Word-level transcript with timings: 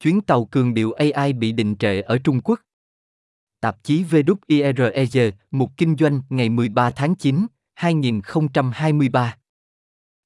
chuyến 0.00 0.20
tàu 0.20 0.44
cường 0.44 0.74
điệu 0.74 0.92
AI 0.92 1.32
bị 1.32 1.52
đình 1.52 1.76
trệ 1.76 2.00
ở 2.00 2.18
Trung 2.18 2.40
Quốc. 2.40 2.60
Tạp 3.60 3.84
chí 3.84 4.04
VWIREG, 4.04 5.32
mục 5.50 5.70
kinh 5.76 5.96
doanh 5.96 6.22
ngày 6.28 6.48
13 6.48 6.90
tháng 6.90 7.14
9, 7.14 7.46
2023. 7.74 9.36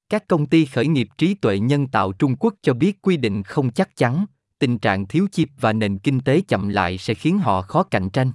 Các 0.09 0.27
công 0.27 0.45
ty 0.45 0.65
khởi 0.65 0.87
nghiệp 0.87 1.07
trí 1.17 1.33
tuệ 1.33 1.59
nhân 1.59 1.87
tạo 1.87 2.13
Trung 2.13 2.35
Quốc 2.35 2.53
cho 2.61 2.73
biết 2.73 3.01
quy 3.01 3.17
định 3.17 3.43
không 3.43 3.71
chắc 3.71 3.95
chắn, 3.95 4.25
tình 4.59 4.79
trạng 4.79 5.05
thiếu 5.07 5.27
chip 5.31 5.49
và 5.59 5.73
nền 5.73 5.97
kinh 5.97 6.19
tế 6.19 6.41
chậm 6.41 6.69
lại 6.69 6.97
sẽ 6.97 7.13
khiến 7.13 7.39
họ 7.39 7.61
khó 7.61 7.83
cạnh 7.83 8.09
tranh. 8.09 8.31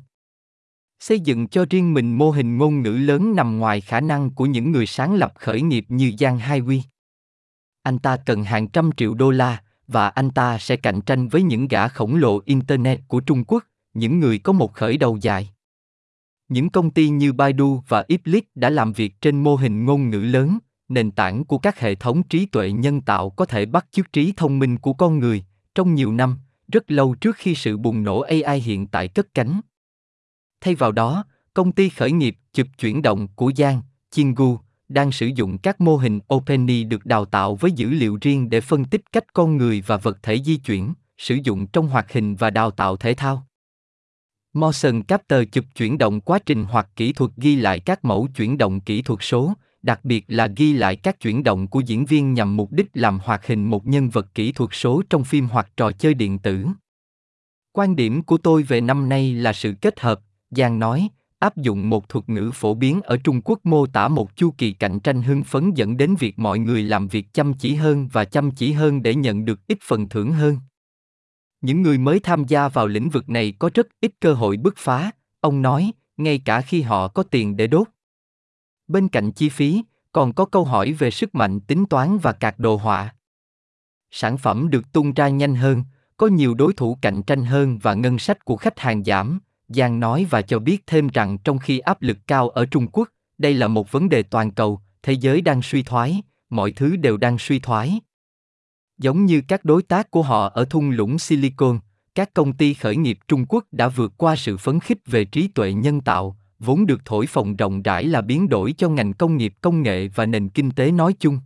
Xây 1.00 1.20
dựng 1.20 1.48
cho 1.48 1.64
riêng 1.70 1.94
mình 1.94 2.18
mô 2.18 2.30
hình 2.30 2.58
ngôn 2.58 2.82
ngữ 2.82 2.90
lớn 2.90 3.36
nằm 3.36 3.58
ngoài 3.58 3.80
khả 3.80 4.00
năng 4.00 4.30
của 4.30 4.46
những 4.46 4.72
người 4.72 4.86
sáng 4.86 5.14
lập 5.14 5.32
khởi 5.36 5.62
nghiệp 5.62 5.84
như 5.88 6.12
Giang 6.18 6.38
Hai 6.38 6.58
Huy. 6.58 6.82
Anh 7.82 7.98
ta 7.98 8.16
cần 8.26 8.44
hàng 8.44 8.68
trăm 8.68 8.90
triệu 8.96 9.14
đô 9.14 9.30
la, 9.30 9.62
và 9.92 10.08
anh 10.08 10.30
ta 10.30 10.58
sẽ 10.58 10.76
cạnh 10.76 11.00
tranh 11.00 11.28
với 11.28 11.42
những 11.42 11.68
gã 11.68 11.88
khổng 11.88 12.16
lồ 12.16 12.40
Internet 12.44 13.00
của 13.08 13.20
Trung 13.20 13.44
Quốc, 13.44 13.64
những 13.94 14.20
người 14.20 14.38
có 14.38 14.52
một 14.52 14.74
khởi 14.74 14.96
đầu 14.96 15.18
dài. 15.20 15.50
Những 16.48 16.70
công 16.70 16.90
ty 16.90 17.08
như 17.08 17.32
Baidu 17.32 17.82
và 17.88 18.04
Iplit 18.08 18.44
đã 18.54 18.70
làm 18.70 18.92
việc 18.92 19.20
trên 19.20 19.42
mô 19.42 19.56
hình 19.56 19.84
ngôn 19.84 20.10
ngữ 20.10 20.18
lớn, 20.18 20.58
nền 20.88 21.10
tảng 21.10 21.44
của 21.44 21.58
các 21.58 21.80
hệ 21.80 21.94
thống 21.94 22.22
trí 22.22 22.46
tuệ 22.46 22.72
nhân 22.72 23.00
tạo 23.00 23.30
có 23.30 23.44
thể 23.44 23.66
bắt 23.66 23.86
chước 23.90 24.12
trí 24.12 24.32
thông 24.36 24.58
minh 24.58 24.78
của 24.78 24.92
con 24.92 25.18
người, 25.18 25.44
trong 25.74 25.94
nhiều 25.94 26.12
năm, 26.12 26.38
rất 26.72 26.90
lâu 26.90 27.14
trước 27.14 27.36
khi 27.36 27.54
sự 27.54 27.76
bùng 27.76 28.02
nổ 28.02 28.20
AI 28.20 28.60
hiện 28.60 28.86
tại 28.86 29.08
cất 29.08 29.34
cánh. 29.34 29.60
Thay 30.60 30.74
vào 30.74 30.92
đó, 30.92 31.24
công 31.54 31.72
ty 31.72 31.88
khởi 31.88 32.12
nghiệp 32.12 32.36
chụp 32.52 32.66
chuyển 32.78 33.02
động 33.02 33.28
của 33.34 33.52
Giang, 33.56 33.82
Chingu, 34.10 34.58
đang 34.90 35.12
sử 35.12 35.26
dụng 35.26 35.58
các 35.58 35.80
mô 35.80 35.96
hình 35.96 36.20
OpenAI 36.34 36.84
được 36.84 37.06
đào 37.06 37.24
tạo 37.24 37.54
với 37.54 37.72
dữ 37.72 37.90
liệu 37.90 38.18
riêng 38.20 38.50
để 38.50 38.60
phân 38.60 38.84
tích 38.84 39.12
cách 39.12 39.24
con 39.32 39.56
người 39.56 39.82
và 39.86 39.96
vật 39.96 40.18
thể 40.22 40.42
di 40.42 40.56
chuyển, 40.56 40.94
sử 41.18 41.38
dụng 41.44 41.66
trong 41.66 41.88
hoạt 41.88 42.12
hình 42.12 42.36
và 42.36 42.50
đào 42.50 42.70
tạo 42.70 42.96
thể 42.96 43.14
thao. 43.14 43.46
Motion 44.52 45.02
Capture 45.02 45.44
chụp 45.44 45.64
chuyển 45.76 45.98
động 45.98 46.20
quá 46.20 46.38
trình 46.46 46.64
hoặc 46.64 46.88
kỹ 46.96 47.12
thuật 47.12 47.30
ghi 47.36 47.56
lại 47.56 47.80
các 47.80 48.04
mẫu 48.04 48.28
chuyển 48.36 48.58
động 48.58 48.80
kỹ 48.80 49.02
thuật 49.02 49.18
số, 49.22 49.54
đặc 49.82 50.04
biệt 50.04 50.24
là 50.28 50.46
ghi 50.56 50.72
lại 50.72 50.96
các 50.96 51.20
chuyển 51.20 51.42
động 51.42 51.68
của 51.68 51.80
diễn 51.80 52.04
viên 52.04 52.34
nhằm 52.34 52.56
mục 52.56 52.72
đích 52.72 52.86
làm 52.94 53.18
hoạt 53.18 53.46
hình 53.46 53.64
một 53.64 53.86
nhân 53.86 54.08
vật 54.08 54.34
kỹ 54.34 54.52
thuật 54.52 54.70
số 54.72 55.02
trong 55.10 55.24
phim 55.24 55.46
hoặc 55.46 55.70
trò 55.76 55.92
chơi 55.92 56.14
điện 56.14 56.38
tử. 56.38 56.66
Quan 57.72 57.96
điểm 57.96 58.22
của 58.22 58.38
tôi 58.38 58.62
về 58.62 58.80
năm 58.80 59.08
nay 59.08 59.34
là 59.34 59.52
sự 59.52 59.74
kết 59.80 60.00
hợp, 60.00 60.20
Giang 60.50 60.78
nói, 60.78 61.08
áp 61.40 61.56
dụng 61.56 61.90
một 61.90 62.08
thuật 62.08 62.28
ngữ 62.28 62.50
phổ 62.54 62.74
biến 62.74 63.00
ở 63.02 63.16
Trung 63.16 63.40
Quốc 63.44 63.58
mô 63.64 63.86
tả 63.86 64.08
một 64.08 64.36
chu 64.36 64.54
kỳ 64.58 64.72
cạnh 64.72 65.00
tranh 65.00 65.22
hưng 65.22 65.44
phấn 65.44 65.74
dẫn 65.74 65.96
đến 65.96 66.14
việc 66.18 66.38
mọi 66.38 66.58
người 66.58 66.82
làm 66.82 67.08
việc 67.08 67.26
chăm 67.32 67.54
chỉ 67.54 67.74
hơn 67.74 68.08
và 68.12 68.24
chăm 68.24 68.50
chỉ 68.50 68.72
hơn 68.72 69.02
để 69.02 69.14
nhận 69.14 69.44
được 69.44 69.66
ít 69.66 69.78
phần 69.82 70.08
thưởng 70.08 70.32
hơn. 70.32 70.58
Những 71.60 71.82
người 71.82 71.98
mới 71.98 72.20
tham 72.20 72.44
gia 72.44 72.68
vào 72.68 72.86
lĩnh 72.86 73.10
vực 73.10 73.28
này 73.28 73.54
có 73.58 73.70
rất 73.74 73.86
ít 74.00 74.12
cơ 74.20 74.34
hội 74.34 74.56
bứt 74.56 74.74
phá, 74.76 75.10
ông 75.40 75.62
nói, 75.62 75.92
ngay 76.16 76.38
cả 76.44 76.60
khi 76.60 76.82
họ 76.82 77.08
có 77.08 77.22
tiền 77.22 77.56
để 77.56 77.66
đốt. 77.66 77.88
Bên 78.88 79.08
cạnh 79.08 79.32
chi 79.32 79.48
phí, 79.48 79.82
còn 80.12 80.32
có 80.32 80.44
câu 80.44 80.64
hỏi 80.64 80.92
về 80.92 81.10
sức 81.10 81.34
mạnh 81.34 81.60
tính 81.60 81.86
toán 81.86 82.18
và 82.18 82.32
cạc 82.32 82.58
đồ 82.58 82.76
họa. 82.76 83.14
Sản 84.10 84.38
phẩm 84.38 84.70
được 84.70 84.92
tung 84.92 85.14
ra 85.14 85.28
nhanh 85.28 85.54
hơn, 85.54 85.84
có 86.16 86.26
nhiều 86.26 86.54
đối 86.54 86.72
thủ 86.72 86.98
cạnh 87.02 87.22
tranh 87.22 87.44
hơn 87.44 87.78
và 87.78 87.94
ngân 87.94 88.18
sách 88.18 88.44
của 88.44 88.56
khách 88.56 88.78
hàng 88.78 89.04
giảm, 89.04 89.40
Giang 89.74 90.00
nói 90.00 90.26
và 90.30 90.42
cho 90.42 90.58
biết 90.58 90.86
thêm 90.86 91.08
rằng 91.08 91.38
trong 91.38 91.58
khi 91.58 91.78
áp 91.78 92.02
lực 92.02 92.18
cao 92.26 92.48
ở 92.48 92.66
Trung 92.66 92.86
Quốc, 92.92 93.08
đây 93.38 93.54
là 93.54 93.68
một 93.68 93.92
vấn 93.92 94.08
đề 94.08 94.22
toàn 94.22 94.50
cầu, 94.50 94.80
thế 95.02 95.12
giới 95.12 95.40
đang 95.40 95.62
suy 95.62 95.82
thoái, 95.82 96.22
mọi 96.50 96.72
thứ 96.72 96.96
đều 96.96 97.16
đang 97.16 97.38
suy 97.38 97.58
thoái. 97.58 98.00
Giống 98.98 99.24
như 99.24 99.42
các 99.48 99.64
đối 99.64 99.82
tác 99.82 100.10
của 100.10 100.22
họ 100.22 100.48
ở 100.48 100.64
thung 100.64 100.90
lũng 100.90 101.18
Silicon, 101.18 101.78
các 102.14 102.34
công 102.34 102.52
ty 102.52 102.74
khởi 102.74 102.96
nghiệp 102.96 103.18
Trung 103.28 103.46
Quốc 103.48 103.64
đã 103.72 103.88
vượt 103.88 104.12
qua 104.16 104.36
sự 104.36 104.56
phấn 104.56 104.80
khích 104.80 104.98
về 105.06 105.24
trí 105.24 105.48
tuệ 105.48 105.72
nhân 105.72 106.00
tạo, 106.00 106.36
vốn 106.58 106.86
được 106.86 107.00
thổi 107.04 107.26
phồng 107.26 107.56
rộng 107.56 107.82
rãi 107.82 108.04
là 108.04 108.20
biến 108.20 108.48
đổi 108.48 108.72
cho 108.72 108.88
ngành 108.88 109.12
công 109.12 109.36
nghiệp 109.36 109.54
công 109.60 109.82
nghệ 109.82 110.08
và 110.08 110.26
nền 110.26 110.48
kinh 110.48 110.70
tế 110.70 110.90
nói 110.90 111.14
chung. 111.20 111.38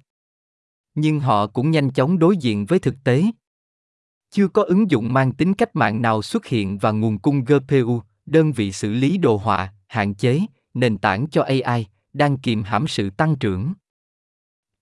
Nhưng 0.95 1.21
họ 1.21 1.47
cũng 1.47 1.71
nhanh 1.71 1.91
chóng 1.91 2.19
đối 2.19 2.37
diện 2.37 2.67
với 2.67 2.79
thực 2.79 2.95
tế. 3.05 3.25
Chưa 4.31 4.49
có 4.49 4.63
ứng 4.63 4.91
dụng 4.91 5.13
mang 5.13 5.33
tính 5.33 5.55
cách 5.55 5.77
mạng 5.77 6.03
nào 6.03 6.23
xuất 6.23 6.47
hiện 6.47 6.79
và 6.79 6.91
nguồn 6.91 7.19
cung 7.19 7.45
GPU, 7.45 8.01
đơn 8.27 8.53
vị 8.53 8.73
xử 8.73 8.93
lý 8.93 9.19
đồ 9.19 9.37
họa, 9.37 9.73
hạn 9.87 10.15
chế, 10.15 10.41
nền 10.75 10.99
tảng 10.99 11.27
cho 11.31 11.43
AI, 11.43 11.87
đang 12.13 12.39
kìm 12.39 12.63
hãm 12.63 12.89
sự 12.89 13.11
tăng 13.11 13.37
trưởng. 13.37 13.73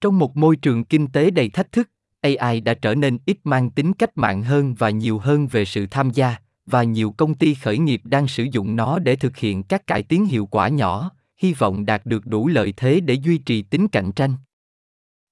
Trong 0.00 0.18
một 0.18 0.36
môi 0.36 0.56
trường 0.56 0.84
kinh 0.84 1.06
tế 1.06 1.30
đầy 1.30 1.48
thách 1.48 1.72
thức, 1.72 1.90
AI 2.20 2.60
đã 2.60 2.74
trở 2.74 2.94
nên 2.94 3.18
ít 3.26 3.38
mang 3.44 3.70
tính 3.70 3.92
cách 3.92 4.16
mạng 4.16 4.42
hơn 4.42 4.74
và 4.74 4.90
nhiều 4.90 5.18
hơn 5.18 5.46
về 5.46 5.64
sự 5.64 5.86
tham 5.86 6.10
gia, 6.10 6.36
và 6.66 6.82
nhiều 6.82 7.14
công 7.16 7.34
ty 7.34 7.54
khởi 7.54 7.78
nghiệp 7.78 8.00
đang 8.04 8.28
sử 8.28 8.46
dụng 8.52 8.76
nó 8.76 8.98
để 8.98 9.16
thực 9.16 9.36
hiện 9.36 9.62
các 9.62 9.86
cải 9.86 10.02
tiến 10.02 10.26
hiệu 10.26 10.46
quả 10.46 10.68
nhỏ, 10.68 11.10
hy 11.36 11.52
vọng 11.52 11.86
đạt 11.86 12.06
được 12.06 12.26
đủ 12.26 12.48
lợi 12.48 12.74
thế 12.76 13.00
để 13.00 13.14
duy 13.14 13.38
trì 13.38 13.62
tính 13.62 13.88
cạnh 13.88 14.12
tranh. 14.12 14.34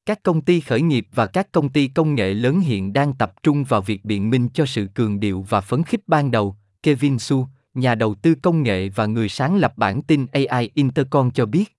Các 0.07 0.23
công 0.23 0.41
ty 0.41 0.61
khởi 0.61 0.83
nghiệp 0.83 1.07
và 1.15 1.27
các 1.27 1.53
công 1.53 1.69
ty 1.69 1.89
công 1.89 2.15
nghệ 2.15 2.35
lớn 2.35 2.61
hiện 2.61 2.93
đang 2.93 3.13
tập 3.13 3.33
trung 3.43 3.65
vào 3.65 3.81
việc 3.81 4.05
biện 4.05 4.31
minh 4.31 4.49
cho 4.55 4.67
sự 4.67 4.87
cường 4.95 5.21
điệu 5.21 5.47
và 5.49 5.61
phấn 5.61 5.83
khích 5.83 6.01
ban 6.07 6.31
đầu, 6.31 6.57
Kevin 6.83 7.19
Su, 7.19 7.47
nhà 7.75 7.95
đầu 7.95 8.15
tư 8.15 8.35
công 8.43 8.63
nghệ 8.63 8.89
và 8.89 9.07
người 9.07 9.29
sáng 9.29 9.57
lập 9.57 9.73
bản 9.77 10.03
tin 10.03 10.27
AI 10.33 10.71
Intercom 10.75 11.31
cho 11.31 11.47
biết. 11.47 11.77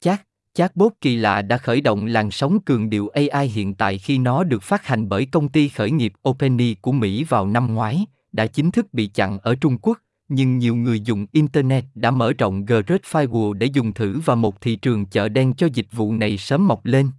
Chat, 0.00 0.26
chatbot 0.54 0.92
kỳ 1.00 1.16
lạ 1.16 1.42
đã 1.42 1.58
khởi 1.58 1.80
động 1.80 2.06
làn 2.06 2.30
sóng 2.30 2.60
cường 2.60 2.90
điệu 2.90 3.08
AI 3.08 3.48
hiện 3.48 3.74
tại 3.74 3.98
khi 3.98 4.18
nó 4.18 4.44
được 4.44 4.62
phát 4.62 4.86
hành 4.86 5.08
bởi 5.08 5.26
công 5.26 5.48
ty 5.48 5.68
khởi 5.68 5.90
nghiệp 5.90 6.12
OpenAI 6.28 6.76
của 6.80 6.92
Mỹ 6.92 7.24
vào 7.24 7.46
năm 7.46 7.74
ngoái, 7.74 8.06
đã 8.32 8.46
chính 8.46 8.70
thức 8.70 8.94
bị 8.94 9.06
chặn 9.06 9.38
ở 9.38 9.54
Trung 9.54 9.78
Quốc, 9.78 9.98
nhưng 10.28 10.58
nhiều 10.58 10.76
người 10.76 11.00
dùng 11.00 11.26
Internet 11.32 11.84
đã 11.94 12.10
mở 12.10 12.32
rộng 12.32 12.64
Great 12.64 13.02
Firewall 13.02 13.52
để 13.52 13.66
dùng 13.66 13.92
thử 13.92 14.20
và 14.24 14.34
một 14.34 14.60
thị 14.60 14.76
trường 14.76 15.06
chợ 15.06 15.28
đen 15.28 15.54
cho 15.54 15.68
dịch 15.74 15.86
vụ 15.92 16.12
này 16.12 16.38
sớm 16.38 16.68
mọc 16.68 16.84
lên. 16.84 17.10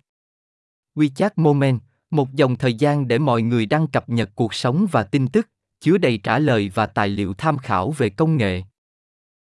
WeChat 0.96 1.30
Moment, 1.36 1.80
một 2.12 2.34
dòng 2.34 2.56
thời 2.56 2.74
gian 2.74 3.08
để 3.08 3.20
mọi 3.20 3.42
người 3.42 3.66
đăng 3.66 3.88
cập 3.88 4.10
nhật 4.10 4.30
cuộc 4.36 4.54
sống 4.54 4.86
và 4.92 5.04
tin 5.04 5.28
tức, 5.28 5.50
chứa 5.84 5.98
đầy 5.98 6.18
trả 6.18 6.40
lời 6.40 6.72
và 6.74 6.86
tài 6.86 7.10
liệu 7.10 7.34
tham 7.34 7.58
khảo 7.58 7.92
về 7.92 8.10
công 8.10 8.38
nghệ. 8.38 8.64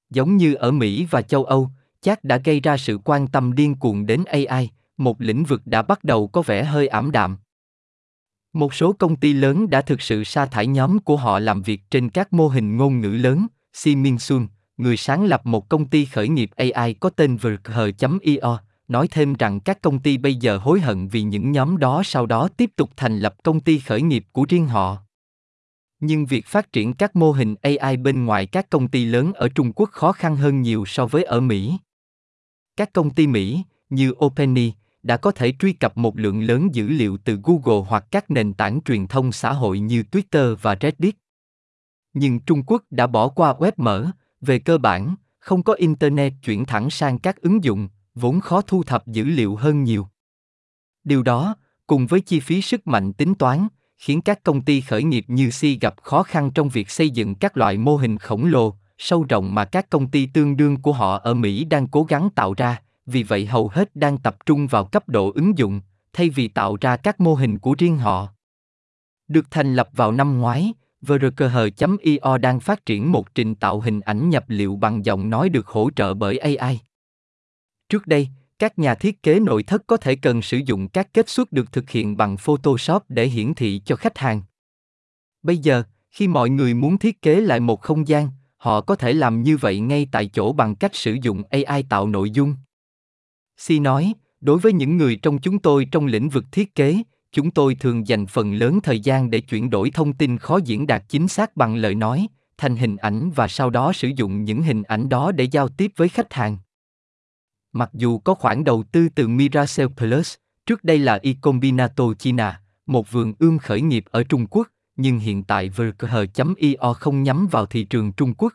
Giống 0.09 0.38
như 0.38 0.53
ở 0.53 0.72
Mỹ 0.72 1.08
và 1.09 1.22
châu 1.22 1.44
Âu, 1.44 1.69
chat 2.02 2.24
đã 2.24 2.38
gây 2.38 2.59
ra 2.59 2.78
sự 2.78 3.00
quan 3.03 3.28
tâm 3.28 3.56
điên 3.56 3.75
cuồng 3.75 4.06
đến 4.06 4.24
AI, 4.24 4.70
một 4.97 5.22
lĩnh 5.22 5.44
vực 5.44 5.62
đã 5.66 5.81
bắt 5.81 6.03
đầu 6.03 6.28
có 6.28 6.41
vẻ 6.41 6.64
hơi 6.64 6.88
ảm 6.88 7.12
đạm. 7.12 7.38
Một 8.53 8.74
số 8.74 8.94
công 8.94 9.16
ty 9.16 9.34
lớn 9.34 9.70
đã 9.70 9.81
thực 9.81 10.02
sự 10.02 10.24
sa 10.24 10.46
thải 10.46 10.68
nhóm 10.68 11.00
của 11.00 11.18
họ 11.18 11.40
làm 11.40 11.62
việc 11.62 11.81
trên 11.91 12.09
các 12.09 12.34
mô 12.34 12.47
hình 12.47 12.78
ngôn 12.78 13.02
ngữ 13.02 13.09
lớn. 13.09 13.47
Si 13.74 13.96
Min 13.96 14.20
Sun, 14.20 14.47
người 14.78 14.97
sáng 14.97 15.25
lập 15.25 15.46
một 15.46 15.70
công 15.70 15.88
ty 15.88 16.06
khởi 16.06 16.30
nghiệp 16.30 16.52
AI 16.56 16.94
có 16.94 17.09
tên 17.09 17.38
Vrkh.io, 17.38 18.59
nói 18.88 19.08
thêm 19.12 19.34
rằng 19.34 19.59
các 19.59 19.81
công 19.81 20.00
ty 20.00 20.18
bây 20.18 20.36
giờ 20.36 20.58
hối 20.58 20.80
hận 20.80 21.08
vì 21.08 21.22
những 21.22 21.52
nhóm 21.52 21.78
đó 21.78 22.02
sau 22.06 22.25
đó 22.25 22.50
tiếp 22.58 22.70
tục 22.75 22.90
thành 22.97 23.20
lập 23.20 23.36
công 23.44 23.59
ty 23.59 23.80
khởi 23.80 24.02
nghiệp 24.02 24.25
của 24.31 24.46
riêng 24.50 24.68
họ. 24.68 24.97
Nhưng 26.02 26.26
việc 26.26 26.46
phát 26.46 26.74
triển 26.74 26.94
các 26.94 27.16
mô 27.16 27.32
hình 27.32 27.56
AI 27.62 27.98
bên 27.98 28.26
ngoài 28.26 28.46
các 28.46 28.70
công 28.70 28.88
ty 28.88 29.06
lớn 29.06 29.34
ở 29.34 29.50
Trung 29.50 29.74
Quốc 29.76 29.90
khó 29.92 30.12
khăn 30.12 30.36
hơn 30.36 30.62
nhiều 30.62 30.86
so 30.88 31.06
với 31.06 31.24
ở 31.24 31.40
Mỹ. 31.40 31.78
Các 32.78 32.94
công 32.94 33.10
ty 33.10 33.28
Mỹ, 33.28 33.64
như 33.90 34.14
OpenAI, 34.26 34.74
đã 35.04 35.18
có 35.18 35.32
thể 35.32 35.54
truy 35.60 35.74
cập 35.74 35.98
một 35.98 36.18
lượng 36.18 36.44
lớn 36.44 36.76
dữ 36.76 36.88
liệu 36.88 37.18
từ 37.18 37.40
Google 37.44 37.86
hoặc 37.88 38.06
các 38.12 38.32
nền 38.32 38.54
tảng 38.54 38.82
truyền 38.82 39.08
thông 39.08 39.32
xã 39.32 39.54
hội 39.54 39.80
như 39.80 40.04
Twitter 40.12 40.56
và 40.56 40.78
Reddit. 40.82 41.16
Nhưng 42.14 42.40
Trung 42.40 42.64
Quốc 42.68 42.84
đã 42.90 43.08
bỏ 43.08 43.28
qua 43.28 43.54
web 43.54 43.72
mở, 43.78 44.12
về 44.42 44.60
cơ 44.60 44.78
bản, 44.78 45.16
không 45.40 45.64
có 45.64 45.74
internet 45.74 46.34
chuyển 46.44 46.66
thẳng 46.66 46.90
sang 46.90 47.20
các 47.20 47.42
ứng 47.42 47.64
dụng, 47.64 47.90
vốn 48.16 48.40
khó 48.40 48.62
thu 48.62 48.84
thập 48.84 49.08
dữ 49.08 49.24
liệu 49.24 49.56
hơn 49.56 49.84
nhiều. 49.84 50.08
Điều 51.04 51.24
đó, 51.24 51.56
cùng 51.88 52.08
với 52.08 52.22
chi 52.22 52.40
phí 52.40 52.62
sức 52.62 52.88
mạnh 52.88 53.14
tính 53.14 53.36
toán, 53.36 53.68
khiến 54.02 54.22
các 54.22 54.44
công 54.44 54.62
ty 54.62 54.82
khởi 54.82 55.04
nghiệp 55.04 55.26
như 55.28 55.50
Si 55.50 55.78
gặp 55.82 55.96
khó 56.02 56.24
khăn 56.24 56.52
trong 56.52 56.70
việc 56.70 56.90
xây 56.90 57.09
dựng 57.09 57.36
các 57.36 57.58
loại 57.58 57.78
mô 57.78 57.98
hình 57.98 58.18
khổng 58.18 58.46
lồ, 58.46 58.76
sâu 58.98 59.26
rộng 59.30 59.56
mà 59.56 59.66
các 59.66 59.90
công 59.90 60.08
ty 60.08 60.26
tương 60.26 60.58
đương 60.58 60.82
của 60.82 60.94
họ 60.94 61.18
ở 61.18 61.34
Mỹ 61.34 61.66
đang 61.66 61.88
cố 61.88 62.03
gắng 62.03 62.30
tạo 62.36 62.53
ra, 62.53 62.82
vì 63.06 63.24
vậy 63.24 63.46
hầu 63.46 63.68
hết 63.68 63.96
đang 63.96 64.18
tập 64.18 64.36
trung 64.46 64.68
vào 64.68 64.86
cấp 64.86 65.09
độ 65.09 65.32
ứng 65.36 65.58
dụng, 65.58 65.82
thay 66.14 66.30
vì 66.30 66.48
tạo 66.48 66.78
ra 66.82 66.98
các 66.98 67.20
mô 67.20 67.36
hình 67.36 67.59
của 67.59 67.76
riêng 67.78 67.98
họ. 67.98 68.28
Được 69.28 69.52
thành 69.52 69.76
lập 69.76 69.90
vào 69.94 70.12
năm 70.12 70.40
ngoái, 70.40 70.74
VRKH.io 71.02 72.38
đang 72.38 72.59
phát 72.59 72.86
triển 72.86 73.12
một 73.12 73.36
trình 73.36 73.56
tạo 73.56 73.80
hình 73.80 74.02
ảnh 74.02 74.30
nhập 74.30 74.46
liệu 74.47 74.76
bằng 74.76 75.06
giọng 75.06 75.30
nói 75.30 75.50
được 75.50 75.68
hỗ 75.68 75.90
trợ 75.96 76.14
bởi 76.14 76.38
AI. 76.38 76.80
Trước 77.90 78.08
đây, 78.08 78.30
các 78.61 78.79
nhà 78.79 78.96
thiết 78.96 79.23
kế 79.23 79.40
nội 79.40 79.63
thất 79.63 79.87
có 79.87 79.97
thể 79.97 80.16
cần 80.16 80.41
sử 80.41 80.58
dụng 80.66 80.87
các 80.87 81.13
kết 81.13 81.29
xuất 81.29 81.52
được 81.52 81.72
thực 81.72 81.90
hiện 81.90 82.17
bằng 82.17 82.37
Photoshop 82.37 83.03
để 83.09 83.25
hiển 83.25 83.53
thị 83.53 83.81
cho 83.85 83.96
khách 83.96 84.17
hàng. 84.17 84.41
Bây 85.43 85.58
giờ, 85.58 85.84
khi 86.09 86.28
mọi 86.28 86.49
người 86.49 86.73
muốn 86.73 86.97
thiết 86.97 87.22
kế 87.22 87.41
lại 87.41 87.59
một 87.59 87.81
không 87.81 88.08
gian, 88.08 88.29
họ 88.58 88.81
có 88.81 88.96
thể 88.96 89.13
làm 89.13 89.43
như 89.43 89.58
vậy 89.58 89.79
ngay 89.79 90.08
tại 90.11 90.28
chỗ 90.28 90.53
bằng 90.53 90.75
cách 90.75 90.96
sử 90.96 91.17
dụng 91.22 91.43
AI 91.49 91.84
tạo 91.90 92.08
nội 92.08 92.31
dung. 92.31 92.55
Si 93.58 93.79
nói, 93.79 94.13
đối 94.41 94.59
với 94.59 94.73
những 94.73 94.97
người 94.97 95.16
trong 95.16 95.37
chúng 95.37 95.59
tôi 95.59 95.85
trong 95.91 96.05
lĩnh 96.05 96.29
vực 96.29 96.46
thiết 96.52 96.75
kế, 96.75 96.97
chúng 97.31 97.52
tôi 97.52 97.75
thường 97.75 98.08
dành 98.08 98.25
phần 98.25 98.53
lớn 98.53 98.79
thời 98.84 98.99
gian 98.99 99.29
để 99.29 99.41
chuyển 99.41 99.69
đổi 99.69 99.91
thông 99.91 100.13
tin 100.13 100.37
khó 100.37 100.59
diễn 100.66 100.87
đạt 100.87 101.03
chính 101.09 101.28
xác 101.28 101.58
bằng 101.58 101.75
lời 101.75 101.96
nói 101.96 102.28
thành 102.58 102.75
hình 102.75 102.97
ảnh 102.97 103.31
và 103.35 103.47
sau 103.47 103.69
đó 103.69 103.93
sử 103.93 104.11
dụng 104.16 104.43
những 104.43 104.61
hình 104.61 104.84
ảnh 104.84 105.09
đó 105.09 105.31
để 105.31 105.43
giao 105.43 105.67
tiếp 105.67 105.91
với 105.96 106.09
khách 106.09 106.34
hàng 106.34 106.58
mặc 107.73 107.90
dù 107.94 108.20
có 108.20 108.34
khoản 108.34 108.64
đầu 108.64 108.84
tư 108.91 109.09
từ 109.16 109.28
Miracell 109.28 109.90
Plus 109.97 110.35
trước 110.66 110.84
đây 110.84 110.97
là 110.97 111.20
Ecombinato 111.23 112.14
China 112.14 112.62
một 112.85 113.12
vườn 113.12 113.34
ươm 113.40 113.58
khởi 113.58 113.82
nghiệp 113.82 114.06
ở 114.12 114.23
Trung 114.23 114.47
Quốc 114.47 114.68
nhưng 114.96 115.20
hiện 115.20 115.44
tại 115.44 115.70
VKH.io 115.70 116.94
không 116.94 117.23
nhắm 117.23 117.47
vào 117.52 117.66
thị 117.66 117.84
trường 117.84 118.14
Trung 118.14 118.34
Quốc. 118.34 118.53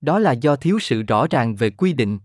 Đó 0.00 0.18
là 0.18 0.32
do 0.32 0.56
thiếu 0.56 0.78
sự 0.78 1.02
rõ 1.02 1.26
ràng 1.30 1.54
về 1.54 1.70
quy 1.70 1.92
định. 1.92 2.18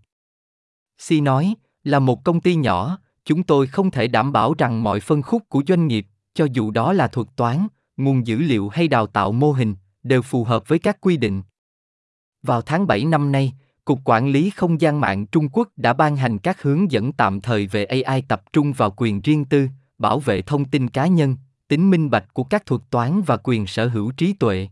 Si 0.98 1.20
nói, 1.20 1.54
là 1.84 1.98
một 1.98 2.24
công 2.24 2.40
ty 2.40 2.54
nhỏ, 2.54 2.98
chúng 3.24 3.42
tôi 3.42 3.66
không 3.66 3.90
thể 3.90 4.08
đảm 4.08 4.32
bảo 4.32 4.54
rằng 4.58 4.82
mọi 4.82 5.00
phân 5.00 5.22
khúc 5.22 5.42
của 5.48 5.62
doanh 5.66 5.86
nghiệp, 5.86 6.06
cho 6.34 6.46
dù 6.52 6.70
đó 6.70 6.92
là 6.92 7.08
thuật 7.08 7.26
toán, 7.36 7.66
nguồn 7.96 8.26
dữ 8.26 8.38
liệu 8.38 8.68
hay 8.68 8.88
đào 8.88 9.06
tạo 9.06 9.32
mô 9.32 9.52
hình, 9.52 9.74
đều 10.02 10.22
phù 10.22 10.44
hợp 10.44 10.68
với 10.68 10.78
các 10.78 11.00
quy 11.00 11.16
định. 11.16 11.42
Vào 12.42 12.62
tháng 12.62 12.86
7 12.86 13.04
năm 13.04 13.32
nay, 13.32 13.52
Cục 13.86 14.00
Quản 14.04 14.28
lý 14.28 14.50
Không 14.50 14.80
gian 14.80 15.00
mạng 15.00 15.26
Trung 15.26 15.48
Quốc 15.52 15.68
đã 15.76 15.92
ban 15.92 16.16
hành 16.16 16.38
các 16.38 16.62
hướng 16.62 16.90
dẫn 16.90 17.12
tạm 17.12 17.40
thời 17.40 17.66
về 17.66 17.84
AI 17.84 18.22
tập 18.22 18.42
trung 18.52 18.72
vào 18.72 18.94
quyền 18.96 19.20
riêng 19.20 19.44
tư, 19.44 19.68
bảo 19.98 20.20
vệ 20.20 20.42
thông 20.42 20.64
tin 20.64 20.88
cá 20.88 21.06
nhân, 21.06 21.36
tính 21.68 21.90
minh 21.90 22.10
bạch 22.10 22.34
của 22.34 22.44
các 22.44 22.66
thuật 22.66 22.82
toán 22.90 23.22
và 23.22 23.36
quyền 23.36 23.66
sở 23.66 23.88
hữu 23.88 24.12
trí 24.12 24.32
tuệ. 24.32 24.68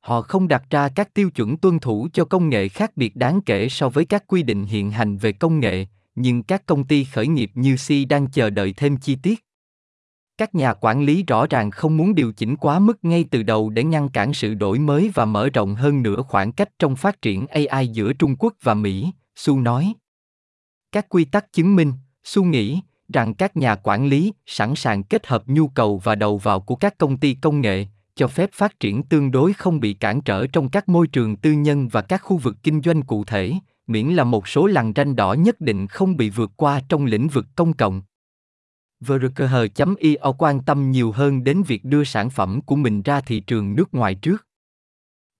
Họ 0.00 0.22
không 0.22 0.48
đặt 0.48 0.62
ra 0.70 0.88
các 0.88 1.14
tiêu 1.14 1.30
chuẩn 1.30 1.56
tuân 1.56 1.78
thủ 1.78 2.08
cho 2.12 2.24
công 2.24 2.48
nghệ 2.48 2.68
khác 2.68 2.96
biệt 2.96 3.16
đáng 3.16 3.40
kể 3.40 3.68
so 3.68 3.88
với 3.88 4.04
các 4.04 4.24
quy 4.26 4.42
định 4.42 4.64
hiện 4.64 4.90
hành 4.90 5.16
về 5.16 5.32
công 5.32 5.60
nghệ, 5.60 5.86
nhưng 6.14 6.42
các 6.42 6.66
công 6.66 6.84
ty 6.84 7.04
khởi 7.04 7.26
nghiệp 7.26 7.50
như 7.54 7.76
Si 7.76 8.04
đang 8.04 8.30
chờ 8.30 8.50
đợi 8.50 8.74
thêm 8.76 8.96
chi 8.96 9.16
tiết. 9.16 9.44
Các 10.40 10.54
nhà 10.54 10.74
quản 10.74 11.02
lý 11.02 11.24
rõ 11.26 11.46
ràng 11.46 11.70
không 11.70 11.96
muốn 11.96 12.14
điều 12.14 12.32
chỉnh 12.32 12.56
quá 12.56 12.78
mức 12.78 12.98
ngay 13.02 13.24
từ 13.30 13.42
đầu 13.42 13.70
để 13.70 13.84
ngăn 13.84 14.08
cản 14.08 14.32
sự 14.32 14.54
đổi 14.54 14.78
mới 14.78 15.10
và 15.14 15.24
mở 15.24 15.48
rộng 15.54 15.74
hơn 15.74 16.02
nữa 16.02 16.22
khoảng 16.28 16.52
cách 16.52 16.68
trong 16.78 16.96
phát 16.96 17.22
triển 17.22 17.46
AI 17.46 17.88
giữa 17.88 18.12
Trung 18.12 18.36
Quốc 18.38 18.54
và 18.62 18.74
Mỹ, 18.74 19.10
Su 19.36 19.60
nói. 19.60 19.94
Các 20.92 21.08
quy 21.08 21.24
tắc 21.24 21.52
chứng 21.52 21.76
minh, 21.76 21.92
Su 22.24 22.44
nghĩ, 22.44 22.80
rằng 23.12 23.34
các 23.34 23.56
nhà 23.56 23.74
quản 23.74 24.06
lý 24.06 24.32
sẵn 24.46 24.74
sàng 24.74 25.02
kết 25.02 25.26
hợp 25.26 25.42
nhu 25.46 25.68
cầu 25.68 26.00
và 26.04 26.14
đầu 26.14 26.38
vào 26.38 26.60
của 26.60 26.76
các 26.76 26.98
công 26.98 27.16
ty 27.16 27.34
công 27.34 27.60
nghệ 27.60 27.86
cho 28.14 28.28
phép 28.28 28.50
phát 28.52 28.80
triển 28.80 29.02
tương 29.02 29.30
đối 29.30 29.52
không 29.52 29.80
bị 29.80 29.92
cản 29.92 30.20
trở 30.20 30.46
trong 30.46 30.68
các 30.68 30.88
môi 30.88 31.06
trường 31.06 31.36
tư 31.36 31.52
nhân 31.52 31.88
và 31.88 32.02
các 32.02 32.22
khu 32.22 32.36
vực 32.36 32.56
kinh 32.62 32.82
doanh 32.82 33.02
cụ 33.02 33.24
thể 33.24 33.52
miễn 33.86 34.08
là 34.08 34.24
một 34.24 34.48
số 34.48 34.66
lằn 34.66 34.92
ranh 34.96 35.16
đỏ 35.16 35.32
nhất 35.32 35.60
định 35.60 35.86
không 35.86 36.16
bị 36.16 36.30
vượt 36.30 36.50
qua 36.56 36.80
trong 36.88 37.04
lĩnh 37.04 37.28
vực 37.28 37.46
công 37.56 37.72
cộng 37.72 38.02
VRKH.io 39.00 40.32
quan 40.38 40.64
tâm 40.64 40.90
nhiều 40.90 41.12
hơn 41.12 41.44
đến 41.44 41.62
việc 41.62 41.84
đưa 41.84 42.04
sản 42.04 42.30
phẩm 42.30 42.60
của 42.60 42.76
mình 42.76 43.02
ra 43.02 43.20
thị 43.20 43.40
trường 43.40 43.74
nước 43.74 43.94
ngoài 43.94 44.14
trước. 44.14 44.46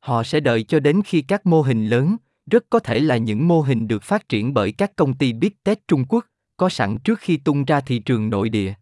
Họ 0.00 0.22
sẽ 0.22 0.40
đợi 0.40 0.62
cho 0.62 0.80
đến 0.80 1.02
khi 1.04 1.22
các 1.22 1.46
mô 1.46 1.62
hình 1.62 1.86
lớn, 1.86 2.16
rất 2.50 2.64
có 2.70 2.78
thể 2.78 3.00
là 3.00 3.16
những 3.16 3.48
mô 3.48 3.60
hình 3.60 3.88
được 3.88 4.02
phát 4.02 4.28
triển 4.28 4.54
bởi 4.54 4.72
các 4.72 4.96
công 4.96 5.14
ty 5.18 5.32
Big 5.32 5.52
Tech 5.64 5.88
Trung 5.88 6.04
Quốc, 6.08 6.26
có 6.56 6.68
sẵn 6.68 6.98
trước 6.98 7.18
khi 7.18 7.36
tung 7.36 7.64
ra 7.64 7.80
thị 7.80 7.98
trường 7.98 8.30
nội 8.30 8.48
địa. 8.48 8.74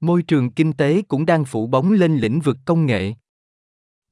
Môi 0.00 0.22
trường 0.22 0.50
kinh 0.50 0.72
tế 0.72 1.02
cũng 1.02 1.26
đang 1.26 1.44
phủ 1.44 1.66
bóng 1.66 1.92
lên 1.92 2.16
lĩnh 2.16 2.40
vực 2.40 2.56
công 2.64 2.86
nghệ. 2.86 3.14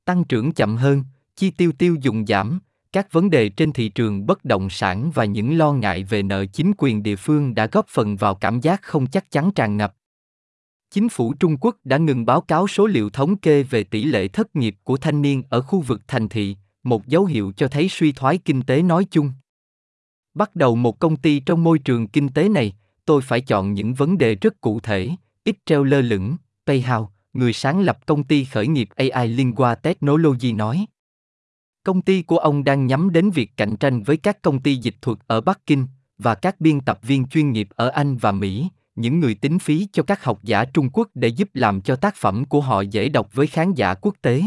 Tăng 0.04 0.24
trưởng 0.24 0.52
chậm 0.52 0.76
hơn, 0.76 1.04
chi 1.36 1.50
tiêu 1.50 1.72
tiêu 1.78 1.96
dùng 2.00 2.26
giảm, 2.26 2.60
các 2.94 3.12
vấn 3.12 3.30
đề 3.30 3.48
trên 3.48 3.72
thị 3.72 3.88
trường 3.88 4.26
bất 4.26 4.44
động 4.44 4.70
sản 4.70 5.10
và 5.14 5.24
những 5.24 5.58
lo 5.58 5.72
ngại 5.72 6.04
về 6.04 6.22
nợ 6.22 6.46
chính 6.46 6.72
quyền 6.78 7.02
địa 7.02 7.16
phương 7.16 7.54
đã 7.54 7.66
góp 7.66 7.86
phần 7.88 8.16
vào 8.16 8.34
cảm 8.34 8.60
giác 8.60 8.82
không 8.82 9.06
chắc 9.06 9.30
chắn 9.30 9.50
tràn 9.54 9.76
ngập. 9.76 9.94
Chính 10.90 11.08
phủ 11.08 11.34
Trung 11.34 11.56
Quốc 11.60 11.76
đã 11.84 11.96
ngừng 11.96 12.26
báo 12.26 12.40
cáo 12.40 12.68
số 12.68 12.86
liệu 12.86 13.10
thống 13.10 13.36
kê 13.36 13.62
về 13.62 13.84
tỷ 13.84 14.04
lệ 14.04 14.28
thất 14.28 14.56
nghiệp 14.56 14.76
của 14.84 14.96
thanh 14.96 15.22
niên 15.22 15.42
ở 15.48 15.60
khu 15.60 15.80
vực 15.80 16.00
thành 16.08 16.28
thị, 16.28 16.56
một 16.82 17.06
dấu 17.06 17.24
hiệu 17.24 17.52
cho 17.56 17.68
thấy 17.68 17.88
suy 17.88 18.12
thoái 18.12 18.38
kinh 18.38 18.62
tế 18.62 18.82
nói 18.82 19.06
chung. 19.10 19.32
Bắt 20.34 20.56
đầu 20.56 20.76
một 20.76 20.98
công 20.98 21.16
ty 21.16 21.40
trong 21.40 21.64
môi 21.64 21.78
trường 21.78 22.08
kinh 22.08 22.28
tế 22.28 22.48
này, 22.48 22.72
tôi 23.04 23.22
phải 23.22 23.40
chọn 23.40 23.74
những 23.74 23.94
vấn 23.94 24.18
đề 24.18 24.34
rất 24.34 24.60
cụ 24.60 24.80
thể, 24.80 25.10
ít 25.44 25.56
treo 25.66 25.84
lơ 25.84 26.00
lửng, 26.00 26.36
Payhouse, 26.66 27.12
người 27.32 27.52
sáng 27.52 27.80
lập 27.80 28.06
công 28.06 28.24
ty 28.24 28.44
khởi 28.44 28.66
nghiệp 28.66 28.88
AI 28.96 29.28
Lingua 29.28 29.74
Technology 29.74 30.52
nói. 30.52 30.86
Công 31.84 32.02
ty 32.02 32.22
của 32.22 32.38
ông 32.38 32.64
đang 32.64 32.86
nhắm 32.86 33.12
đến 33.12 33.30
việc 33.30 33.56
cạnh 33.56 33.76
tranh 33.76 34.02
với 34.02 34.16
các 34.16 34.42
công 34.42 34.60
ty 34.60 34.76
dịch 34.76 34.94
thuật 35.02 35.18
ở 35.26 35.40
Bắc 35.40 35.66
Kinh 35.66 35.86
và 36.18 36.34
các 36.34 36.60
biên 36.60 36.80
tập 36.80 36.98
viên 37.02 37.28
chuyên 37.28 37.52
nghiệp 37.52 37.68
ở 37.76 37.88
Anh 37.88 38.16
và 38.16 38.32
Mỹ, 38.32 38.68
những 38.94 39.20
người 39.20 39.34
tính 39.34 39.58
phí 39.58 39.88
cho 39.92 40.02
các 40.02 40.24
học 40.24 40.38
giả 40.42 40.64
Trung 40.64 40.90
Quốc 40.92 41.08
để 41.14 41.28
giúp 41.28 41.48
làm 41.54 41.80
cho 41.80 41.96
tác 41.96 42.16
phẩm 42.16 42.44
của 42.44 42.60
họ 42.60 42.80
dễ 42.80 43.08
đọc 43.08 43.28
với 43.32 43.46
khán 43.46 43.72
giả 43.74 43.94
quốc 43.94 44.14
tế. 44.22 44.42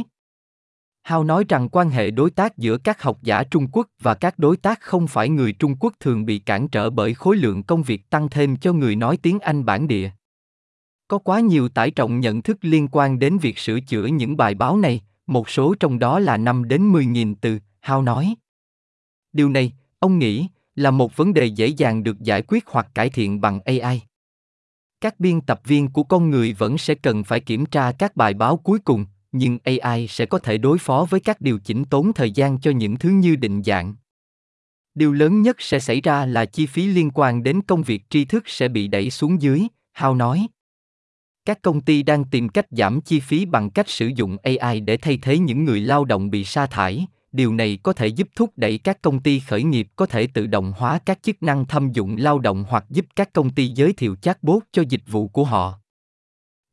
Hao 1.03 1.23
nói 1.23 1.45
rằng 1.49 1.69
quan 1.69 1.89
hệ 1.89 2.11
đối 2.11 2.31
tác 2.31 2.57
giữa 2.57 2.77
các 2.77 3.01
học 3.01 3.17
giả 3.23 3.43
Trung 3.43 3.67
Quốc 3.71 3.87
và 4.01 4.13
các 4.13 4.39
đối 4.39 4.57
tác 4.57 4.81
không 4.81 5.07
phải 5.07 5.29
người 5.29 5.53
Trung 5.53 5.75
Quốc 5.79 5.93
thường 5.99 6.25
bị 6.25 6.39
cản 6.39 6.67
trở 6.67 6.89
bởi 6.89 7.13
khối 7.13 7.37
lượng 7.37 7.63
công 7.63 7.83
việc 7.83 8.09
tăng 8.09 8.29
thêm 8.29 8.57
cho 8.57 8.73
người 8.73 8.95
nói 8.95 9.17
tiếng 9.17 9.39
Anh 9.39 9.65
bản 9.65 9.87
địa. 9.87 10.09
Có 11.07 11.17
quá 11.17 11.39
nhiều 11.39 11.69
tải 11.69 11.91
trọng 11.91 12.19
nhận 12.19 12.41
thức 12.41 12.57
liên 12.61 12.87
quan 12.91 13.19
đến 13.19 13.37
việc 13.37 13.57
sửa 13.57 13.79
chữa 13.79 14.05
những 14.05 14.37
bài 14.37 14.55
báo 14.55 14.77
này, 14.77 15.01
một 15.27 15.49
số 15.49 15.75
trong 15.79 15.99
đó 15.99 16.19
là 16.19 16.37
5 16.37 16.67
đến 16.67 16.91
10 16.91 17.05
nghìn 17.05 17.35
từ, 17.35 17.59
Hao 17.79 18.01
nói. 18.01 18.35
Điều 19.33 19.49
này, 19.49 19.73
ông 19.99 20.19
nghĩ, 20.19 20.47
là 20.75 20.91
một 20.91 21.15
vấn 21.15 21.33
đề 21.33 21.45
dễ 21.45 21.67
dàng 21.67 22.03
được 22.03 22.21
giải 22.21 22.41
quyết 22.47 22.63
hoặc 22.67 22.87
cải 22.93 23.09
thiện 23.09 23.41
bằng 23.41 23.59
AI. 23.65 24.01
Các 25.01 25.19
biên 25.19 25.41
tập 25.41 25.61
viên 25.65 25.87
của 25.87 26.03
con 26.03 26.29
người 26.29 26.53
vẫn 26.53 26.77
sẽ 26.77 26.95
cần 26.95 27.23
phải 27.23 27.39
kiểm 27.39 27.65
tra 27.65 27.91
các 27.91 28.15
bài 28.15 28.33
báo 28.33 28.57
cuối 28.57 28.79
cùng, 28.79 29.05
nhưng 29.31 29.57
AI 29.63 30.07
sẽ 30.07 30.25
có 30.25 30.39
thể 30.39 30.57
đối 30.57 30.77
phó 30.77 31.07
với 31.09 31.19
các 31.19 31.41
điều 31.41 31.59
chỉnh 31.59 31.85
tốn 31.85 32.13
thời 32.13 32.31
gian 32.31 32.59
cho 32.59 32.71
những 32.71 32.97
thứ 32.97 33.09
như 33.09 33.35
định 33.35 33.63
dạng. 33.63 33.95
Điều 34.95 35.13
lớn 35.13 35.41
nhất 35.41 35.55
sẽ 35.59 35.79
xảy 35.79 36.01
ra 36.01 36.25
là 36.25 36.45
chi 36.45 36.65
phí 36.65 36.87
liên 36.87 37.11
quan 37.13 37.43
đến 37.43 37.61
công 37.61 37.83
việc 37.83 38.03
tri 38.09 38.25
thức 38.25 38.43
sẽ 38.47 38.67
bị 38.67 38.87
đẩy 38.87 39.09
xuống 39.09 39.41
dưới, 39.41 39.67
Hao 39.93 40.15
nói. 40.15 40.47
Các 41.47 41.61
công 41.61 41.81
ty 41.81 42.03
đang 42.03 42.23
tìm 42.23 42.49
cách 42.49 42.65
giảm 42.71 43.01
chi 43.01 43.19
phí 43.19 43.45
bằng 43.45 43.69
cách 43.69 43.89
sử 43.89 44.07
dụng 44.15 44.37
AI 44.43 44.79
để 44.79 44.97
thay 44.97 45.19
thế 45.21 45.37
những 45.37 45.65
người 45.65 45.81
lao 45.81 46.05
động 46.05 46.29
bị 46.29 46.43
sa 46.43 46.65
thải. 46.65 47.05
Điều 47.31 47.53
này 47.53 47.79
có 47.83 47.93
thể 47.93 48.07
giúp 48.07 48.27
thúc 48.35 48.51
đẩy 48.55 48.77
các 48.77 49.01
công 49.01 49.19
ty 49.19 49.39
khởi 49.39 49.63
nghiệp 49.63 49.87
có 49.95 50.05
thể 50.05 50.27
tự 50.27 50.47
động 50.47 50.73
hóa 50.77 50.99
các 51.05 51.19
chức 51.23 51.43
năng 51.43 51.65
thâm 51.65 51.91
dụng 51.91 52.15
lao 52.17 52.39
động 52.39 52.65
hoặc 52.69 52.85
giúp 52.89 53.05
các 53.15 53.33
công 53.33 53.49
ty 53.49 53.67
giới 53.67 53.93
thiệu 53.93 54.15
chatbot 54.21 54.63
cho 54.71 54.83
dịch 54.89 55.01
vụ 55.07 55.27
của 55.27 55.43
họ. 55.43 55.79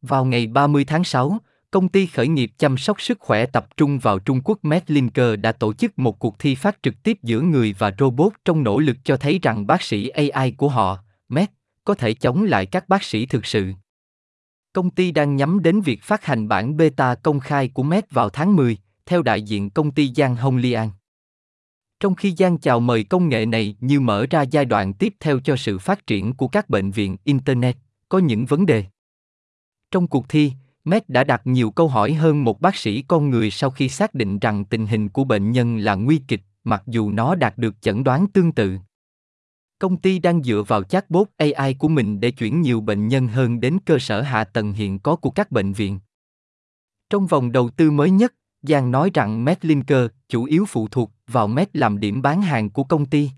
Vào 0.02 0.24
ngày 0.24 0.46
30 0.46 0.84
tháng 0.84 1.04
6, 1.04 1.38
công 1.70 1.88
ty 1.88 2.06
khởi 2.06 2.28
nghiệp 2.28 2.50
chăm 2.58 2.76
sóc 2.76 3.00
sức 3.00 3.18
khỏe 3.20 3.46
tập 3.46 3.76
trung 3.76 3.98
vào 3.98 4.18
Trung 4.18 4.40
Quốc 4.44 4.58
Medlinker 4.62 5.40
đã 5.40 5.52
tổ 5.52 5.72
chức 5.72 5.98
một 5.98 6.18
cuộc 6.18 6.38
thi 6.38 6.54
phát 6.54 6.78
trực 6.82 7.02
tiếp 7.02 7.18
giữa 7.22 7.40
người 7.40 7.74
và 7.78 7.92
robot 7.98 8.32
trong 8.44 8.62
nỗ 8.62 8.78
lực 8.78 8.96
cho 9.04 9.16
thấy 9.16 9.38
rằng 9.42 9.66
bác 9.66 9.82
sĩ 9.82 10.08
AI 10.08 10.50
của 10.50 10.68
họ, 10.68 10.98
Med, 11.28 11.48
có 11.84 11.94
thể 11.94 12.14
chống 12.14 12.42
lại 12.42 12.66
các 12.66 12.88
bác 12.88 13.02
sĩ 13.02 13.26
thực 13.26 13.46
sự. 13.46 13.72
Công 14.74 14.90
ty 14.90 15.10
đang 15.10 15.36
nhắm 15.36 15.62
đến 15.62 15.80
việc 15.80 16.02
phát 16.02 16.24
hành 16.24 16.48
bản 16.48 16.76
beta 16.76 17.14
công 17.14 17.40
khai 17.40 17.68
của 17.68 17.82
Met 17.82 18.10
vào 18.10 18.30
tháng 18.30 18.56
10, 18.56 18.76
theo 19.06 19.22
đại 19.22 19.42
diện 19.42 19.70
công 19.70 19.90
ty 19.90 20.12
Giang 20.16 20.36
Hồng 20.36 20.56
Lian. 20.56 20.88
Trong 22.00 22.14
khi 22.14 22.34
Giang 22.38 22.58
chào 22.58 22.80
mời 22.80 23.04
công 23.04 23.28
nghệ 23.28 23.46
này 23.46 23.76
như 23.80 24.00
mở 24.00 24.26
ra 24.30 24.42
giai 24.42 24.64
đoạn 24.64 24.92
tiếp 24.94 25.14
theo 25.20 25.40
cho 25.40 25.56
sự 25.56 25.78
phát 25.78 26.06
triển 26.06 26.34
của 26.34 26.48
các 26.48 26.70
bệnh 26.70 26.90
viện 26.90 27.16
Internet, 27.24 27.76
có 28.08 28.18
những 28.18 28.46
vấn 28.46 28.66
đề. 28.66 28.84
Trong 29.90 30.06
cuộc 30.06 30.28
thi, 30.28 30.52
Med 30.84 31.02
đã 31.08 31.24
đặt 31.24 31.42
nhiều 31.44 31.70
câu 31.70 31.88
hỏi 31.88 32.12
hơn 32.12 32.44
một 32.44 32.60
bác 32.60 32.76
sĩ 32.76 33.02
con 33.02 33.30
người 33.30 33.50
sau 33.50 33.70
khi 33.70 33.88
xác 33.88 34.14
định 34.14 34.38
rằng 34.38 34.64
tình 34.64 34.86
hình 34.86 35.08
của 35.08 35.24
bệnh 35.24 35.50
nhân 35.50 35.78
là 35.78 35.94
nguy 35.94 36.20
kịch, 36.28 36.42
mặc 36.64 36.82
dù 36.86 37.10
nó 37.10 37.34
đạt 37.34 37.58
được 37.58 37.82
chẩn 37.82 38.04
đoán 38.04 38.26
tương 38.26 38.52
tự. 38.52 38.78
Công 39.84 39.96
ty 39.96 40.18
đang 40.18 40.42
dựa 40.42 40.62
vào 40.66 40.82
chatbot 40.82 41.28
AI 41.36 41.74
của 41.74 41.88
mình 41.88 42.20
để 42.20 42.30
chuyển 42.30 42.62
nhiều 42.62 42.80
bệnh 42.80 43.08
nhân 43.08 43.28
hơn 43.28 43.60
đến 43.60 43.78
cơ 43.84 43.98
sở 43.98 44.20
hạ 44.20 44.44
tầng 44.44 44.72
hiện 44.72 44.98
có 44.98 45.16
của 45.16 45.30
các 45.30 45.52
bệnh 45.52 45.72
viện. 45.72 46.00
Trong 47.10 47.26
vòng 47.26 47.52
đầu 47.52 47.70
tư 47.70 47.90
mới 47.90 48.10
nhất, 48.10 48.34
Giang 48.62 48.90
nói 48.90 49.10
rằng 49.14 49.44
Medlinker 49.44 50.06
chủ 50.28 50.44
yếu 50.44 50.64
phụ 50.68 50.88
thuộc 50.88 51.10
vào 51.26 51.46
Med 51.46 51.68
làm 51.72 52.00
điểm 52.00 52.22
bán 52.22 52.42
hàng 52.42 52.70
của 52.70 52.84
công 52.84 53.06
ty. 53.06 53.30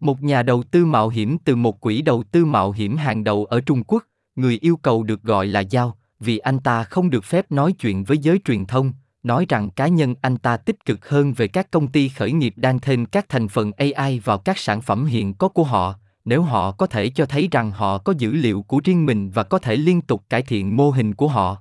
Một 0.00 0.22
nhà 0.22 0.42
đầu 0.42 0.62
tư 0.62 0.84
mạo 0.84 1.08
hiểm 1.08 1.38
từ 1.38 1.56
một 1.56 1.80
quỹ 1.80 2.02
đầu 2.02 2.22
tư 2.22 2.44
mạo 2.44 2.72
hiểm 2.72 2.96
hàng 2.96 3.24
đầu 3.24 3.44
ở 3.44 3.60
Trung 3.60 3.84
Quốc, 3.84 4.04
người 4.36 4.58
yêu 4.60 4.76
cầu 4.76 5.02
được 5.02 5.22
gọi 5.22 5.46
là 5.46 5.60
Giao, 5.60 5.98
vì 6.20 6.38
anh 6.38 6.58
ta 6.58 6.84
không 6.84 7.10
được 7.10 7.24
phép 7.24 7.52
nói 7.52 7.72
chuyện 7.72 8.04
với 8.04 8.18
giới 8.18 8.40
truyền 8.44 8.66
thông, 8.66 8.92
nói 9.26 9.46
rằng 9.48 9.70
cá 9.70 9.88
nhân 9.88 10.14
anh 10.20 10.36
ta 10.36 10.56
tích 10.56 10.84
cực 10.84 11.08
hơn 11.08 11.32
về 11.32 11.48
các 11.48 11.70
công 11.70 11.88
ty 11.88 12.08
khởi 12.08 12.32
nghiệp 12.32 12.54
đang 12.56 12.78
thêm 12.78 13.06
các 13.06 13.28
thành 13.28 13.48
phần 13.48 13.72
AI 13.72 14.18
vào 14.18 14.38
các 14.38 14.58
sản 14.58 14.80
phẩm 14.80 15.06
hiện 15.06 15.34
có 15.34 15.48
của 15.48 15.64
họ, 15.64 15.94
nếu 16.24 16.42
họ 16.42 16.72
có 16.72 16.86
thể 16.86 17.10
cho 17.10 17.26
thấy 17.26 17.48
rằng 17.50 17.70
họ 17.70 17.98
có 17.98 18.14
dữ 18.18 18.32
liệu 18.32 18.62
của 18.62 18.80
riêng 18.84 19.06
mình 19.06 19.30
và 19.30 19.42
có 19.42 19.58
thể 19.58 19.76
liên 19.76 20.00
tục 20.00 20.24
cải 20.30 20.42
thiện 20.42 20.76
mô 20.76 20.90
hình 20.90 21.14
của 21.14 21.28
họ. 21.28 21.56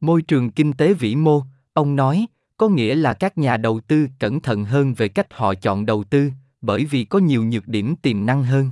Môi 0.00 0.22
trường 0.22 0.50
kinh 0.50 0.72
tế 0.72 0.92
vĩ 0.92 1.16
mô, 1.16 1.42
ông 1.72 1.96
nói, 1.96 2.26
có 2.56 2.68
nghĩa 2.68 2.94
là 2.94 3.14
các 3.14 3.38
nhà 3.38 3.56
đầu 3.56 3.80
tư 3.80 4.08
cẩn 4.18 4.40
thận 4.40 4.64
hơn 4.64 4.94
về 4.94 5.08
cách 5.08 5.26
họ 5.34 5.54
chọn 5.54 5.86
đầu 5.86 6.04
tư, 6.04 6.30
bởi 6.60 6.84
vì 6.84 7.04
có 7.04 7.18
nhiều 7.18 7.44
nhược 7.44 7.68
điểm 7.68 7.96
tiềm 7.96 8.26
năng 8.26 8.44
hơn. 8.44 8.70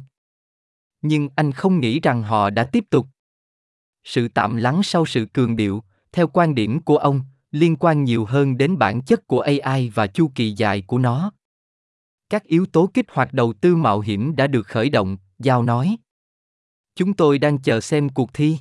Nhưng 1.03 1.29
anh 1.37 1.53
không 1.53 1.81
nghĩ 1.81 2.01
rằng 2.01 2.23
họ 2.23 2.51
đã 2.51 2.65
tiếp 2.65 2.85
tục 2.91 3.07
Sự 4.05 4.29
tạm 4.29 4.57
lắng 4.57 4.83
sau 4.83 5.07
sự 5.07 5.27
cường 5.33 5.57
điệu, 5.57 5.83
theo 6.13 6.29
quan 6.29 6.55
điểm 6.55 6.81
của 6.81 6.97
ông, 6.97 7.21
liên 7.55 7.77
quan 7.77 8.05
nhiều 8.05 8.25
hơn 8.25 8.57
đến 8.57 8.79
bản 8.79 9.03
chất 9.03 9.27
của 9.27 9.41
AI 9.41 9.89
và 9.89 10.07
chu 10.07 10.31
kỳ 10.35 10.51
dài 10.51 10.83
của 10.87 10.99
nó. 10.99 11.33
Các 12.31 12.45
yếu 12.45 12.67
tố 12.67 12.91
kích 12.95 13.07
hoạt 13.09 13.33
đầu 13.33 13.53
tư 13.53 13.77
mạo 13.77 14.01
hiểm 14.01 14.37
đã 14.37 14.47
được 14.47 14.67
khởi 14.67 14.91
động, 14.91 15.17
Giao 15.39 15.63
nói. 15.63 15.97
Chúng 16.95 17.15
tôi 17.15 17.39
đang 17.39 17.59
chờ 17.59 17.81
xem 17.81 18.09
cuộc 18.09 18.35
thi. 18.35 18.59